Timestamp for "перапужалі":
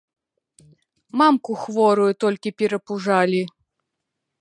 2.63-3.43